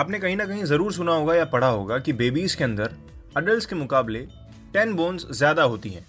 आपने 0.00 0.18
कहीं 0.18 0.36
ना 0.36 0.44
कहीं 0.46 0.64
ज़रूर 0.64 0.92
सुना 0.92 1.12
होगा 1.12 1.34
या 1.34 1.44
पढ़ा 1.44 1.66
होगा 1.68 1.98
कि 1.98 2.12
बेबीज 2.12 2.54
के 2.54 2.64
अंदर 2.64 2.92
अडल्ट 3.36 3.68
के 3.70 3.76
मुकाबले 3.76 4.18
टेन 4.72 4.92
बोन्स 4.94 5.26
ज़्यादा 5.30 5.62
होती 5.62 5.90
हैं। 5.90 6.04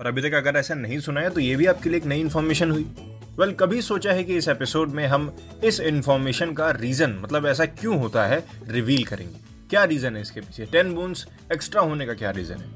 और 0.00 0.06
अभी 0.06 0.22
तक 0.22 0.34
अगर 0.34 0.56
ऐसा 0.56 0.74
नहीं 0.74 0.98
सुना 1.00 1.20
है 1.20 1.30
तो 1.30 1.40
ये 1.40 1.56
भी 1.56 1.66
आपके 1.66 1.90
लिए 1.90 1.98
एक 1.98 2.06
नई 2.06 2.20
इन्फॉर्मेशन 2.20 2.70
हुई। 2.70 2.82
वेल 2.82 3.38
well, 3.38 3.58
कभी 3.60 3.82
सोचा 3.82 4.12
है 4.12 4.24
कि 4.24 4.36
इस 4.36 4.48
एपिसोड 4.48 4.90
में 4.90 5.06
हम 5.06 5.30
इस 5.64 5.80
इन्फॉर्मेशन 5.82 6.52
का 6.52 6.70
रीजन 6.70 7.18
मतलब 7.22 7.46
ऐसा 7.46 7.66
क्यों 7.66 7.98
होता 7.98 8.26
है 8.26 8.42
रिवील 8.68 9.04
करेंगे? 9.04 9.38
क्या 9.70 9.84
रीजन 9.84 10.16
है 10.16 10.22
इसके 10.22 10.40
पीछे? 10.40 10.66
टेन 10.66 10.94
बोन्स 10.94 11.26
एक्स्ट्रा 11.52 11.82
होने 11.82 12.06
का 12.06 12.14
क्या 12.14 12.30
रीजन 12.30 12.54
है? 12.54 12.70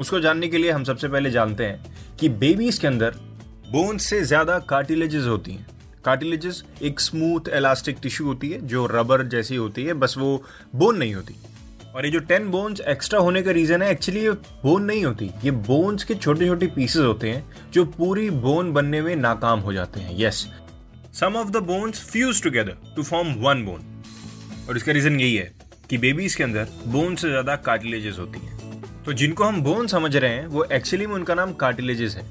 उसको 0.00 0.20
जानने 0.20 0.48
के 0.48 0.58
लिए 0.58 0.70
हम 0.70 0.84
सबसे 0.84 1.08
पहले 1.08 1.30
जानते 1.30 1.66
हैं 1.66 2.16
कि 2.20 2.28
बेबीज 2.28 2.78
के 2.78 2.86
अंदर 2.86 3.14
बोन्स 3.70 4.04
से 4.04 4.24
ज़्यादा 4.24 4.58
कार्टिलेजेस 4.68 5.26
होती 5.26 5.52
हैं। 5.52 5.66
कार्टिलेजेस, 6.06 6.62
एक 6.82 7.00
स्मूथ 7.00 7.48
इलास्टिक 7.56 7.98
टिश्यू 8.02 8.26
होती 8.26 8.50
है, 8.50 8.66
जो 8.66 8.86
रबर 8.86 9.26
जैसी 9.28 9.56
होती 9.56 9.84
है, 9.84 9.94
बस 9.94 10.14
वो 10.18 10.42
बोन 10.74 10.96
नहीं 10.96 11.14
होती। 11.14 11.34
और 11.94 12.04
ये 12.04 12.10
जो 12.12 12.18
टेन 12.20 12.50
बोन्स 12.50 12.80
एक्स्ट्रा 12.88 13.20
होने 13.20 13.42
का 13.42 13.50
रीजन 13.50 13.82
है 13.82 13.90
एक्चुअली 13.90 14.20
ये 14.20 14.30
बोन 14.62 14.82
नहीं 14.84 15.04
होती। 15.04 15.30
ये 15.44 15.50
बोन्स 15.68 16.04
के 16.04 16.14
छोटे 16.14 16.46
छोटे 16.46 16.66
पीसेस 16.66 17.02
होते 17.02 17.30
हैं, 17.30 17.70
जो 17.72 17.84
पूरी 17.86 18.28
बोन 18.30 18.72
बनने 18.72 19.00
में 19.02 19.14
नाकाम 19.16 19.60
हो 19.60 19.72
जाते 19.72 20.00
हैं। 20.00 20.18
Yes 20.18 20.46
some 21.14 21.36
of 21.36 21.50
the 21.50 21.62
bones 21.64 22.04
fuse 22.10 22.42
together 22.42 22.76
to 22.96 23.02
form 23.02 23.32
one 23.38 23.64
bone 23.64 24.66
और 24.68 24.76
इसका 24.76 24.92
रीजन 24.92 25.20
यही 25.20 25.34
है 25.36 25.50
कि 25.90 25.98
बेबीज 25.98 26.34
के 26.34 26.44
अंदर 26.44 26.68
बोन 26.88 27.14
से 27.14 27.28
ज़्यादा 27.28 27.56
कार्टिलेजेस 27.64 28.18
होती 28.18 28.40
हैं। 28.40 28.54
तो 29.04 29.12
जिनको 29.12 29.44
हम 29.44 29.62
बोन 29.62 29.86
समझ 29.86 30.14
रहे 30.16 30.30
हैं, 30.30 30.46
वो 30.46 30.64
एक्चुअली 30.64 31.06
में 31.06 31.14
उनका 31.14 31.34
नाम 31.34 31.52
कार्टिलेजेस 31.54 32.16
है। 32.16 32.24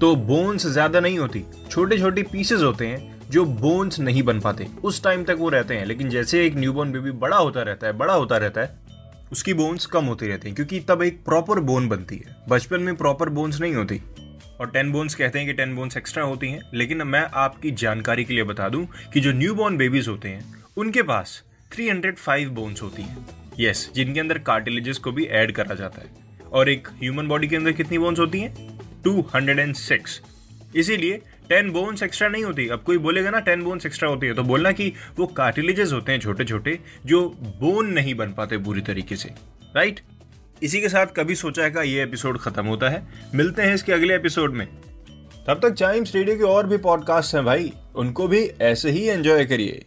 तो 0.00 0.14
बोन्स 0.18 0.66
ज़्यादा 0.66 1.00
नहीं 1.00 1.18
होती 1.18 1.44
छोटे 1.70 1.98
छोटे 1.98 2.22
पीसेस 2.22 2.60
होते 2.62 2.86
हैं 2.86 3.13
जो 3.34 3.44
बोन्स 3.44 4.00
नहीं 4.00 4.22
बन 4.22 4.40
पाते। 4.40 4.66
उस 4.84 5.02
टाइम 5.04 5.24
तक 5.24 5.36
वो 5.38 5.48
रहते 5.48 5.76
हैं, 5.76 5.86
लेकिन 5.86 6.08
जैसे 6.08 6.46
एक 6.46 6.54
न्यूबॉर्न 6.54 6.92
बेबी 6.92 7.10
बड़ा 7.10 7.36
होता 7.36 7.62
रहता 7.62 7.86
है, 7.86 7.92
बड़ा 7.92 8.14
होता 8.14 8.36
रहता 8.36 8.60
है, 8.60 8.78
उसकी 9.32 9.54
बोन्स 9.54 9.86
कम 9.86 10.04
होती 10.04 10.26
रहती 10.26 10.48
हैं, 10.48 10.54
क्योंकि 10.54 10.80
तब 10.80 11.02
एक 11.02 11.24
प्रॉपर 11.24 11.60
बोन 11.60 11.88
बनती 11.88 12.16
है। 12.16 12.36
बचपन 12.48 12.80
में 12.80 12.96
प्रॉपर 12.96 13.28
बोन्स 13.28 13.60
नहीं 13.60 13.74
होती। 13.74 14.00
और 14.60 14.70
टेन 14.70 14.92
बोन्स 14.92 15.14
कहते 15.14 15.38
हैं 15.38 15.48
कि 15.48 15.54
टेन 15.54 15.76
बोन्स 15.76 15.96
एक्स्ट्रा 15.96 16.24
होती 16.24 16.48
हैं, 16.48 16.60
लेकिन 16.74 17.02
मैं 17.02 17.28
आपकी 17.34 17.70
जानकारी 17.70 18.24
के 18.24 18.34
लिए 18.34 18.44
बता 18.44 18.68
दूँ 18.68 18.88
कि 19.12 19.20
जो 19.20 19.32
न्यू 19.32 19.54
बॉर्न 19.54 19.76
बेबीज 19.76 20.08
होते 20.08 20.28
हैं, 20.28 20.64
उनके 20.76 21.02
पास 21.02 21.42
305 21.76 22.48
बोन्स 22.48 22.82
होती 22.82 23.02
हैं। 23.02 23.26
यस 23.60 23.90
जिनके 23.94 24.20
अंदर 24.20 24.38
कार्टिलेजेस 24.38 24.98
को 24.98 25.12
भी 25.12 25.24
ऐड 25.24 25.52
करा 25.52 25.74
जाता 25.74 26.00
है। 26.00 26.10
और 26.52 26.68
एक 26.68 26.88
ह्यूमन 26.88 27.28
बॉडी 27.28 27.48
के 27.48 27.56
अंदर 27.56 27.72
कितनी 27.72 27.98
बोन्स 27.98 28.18
होती 28.18 28.40
हैं? 28.40 28.78
206 29.02 30.20
इसीलिए 30.74 31.22
टेन 31.48 31.70
बोन्स 31.70 32.02
एक्स्ट्रा 32.02 32.28
नहीं 32.28 32.44
होती। 32.44 32.66
अब 32.68 32.82
कोई 32.82 32.98
बोलेगा 32.98 33.30
ना, 33.30 33.40
टेन 33.40 33.62
बोन्स 33.62 33.86
एक्स्ट्रा 33.86 34.08
होती 34.08 34.26
है 34.26 34.34
तो 34.34 34.42
बोलना 34.42 34.72
कि 34.72 34.92
वो 35.18 35.26
कार्टिलेजेस 35.26 35.92
होते 35.92 36.12
हैं 36.12 36.20
छोटे 36.20 36.44
छोटे 36.44 36.78
जो 37.06 37.28
बोन 37.60 37.92
नहीं 37.92 38.14
बन 38.14 38.32
पाते 38.32 38.56
बुरी 38.58 38.80
तरीके 38.80 39.16
से 39.16 39.30
राइट 39.76 40.00
इसी 40.62 40.80
के 40.80 40.88
साथ 40.88 41.06
कभी 41.06 41.34
सोचा 41.34 41.62
है 41.62 41.70
का 41.70 41.82
ये 41.82 42.02
एपिसोड 42.02 42.38
खत्म 42.38 42.64
होता 42.66 42.88
है। 42.88 43.06
मिलते 43.34 43.62
हैं 43.62 43.74
इसके 43.74 43.92
अगले 43.92 44.14
एपिसोड 44.14 44.54
में। 44.54 44.66
तब 45.46 45.60
तक 45.62 45.72
चाइम्स 45.72 46.14
रेडियो 46.14 46.36
के 46.36 46.44
और 46.44 46.66
भी 46.66 46.76
पॉडकास्ट 46.76 47.34
हैं 47.34 47.44
भाई, 47.44 47.72
उनको 47.96 48.28
भी 48.28 48.44
ऐसे 48.62 48.90
ही 48.90 49.04
एंजॉय 49.04 49.44
करिए। 49.44 49.84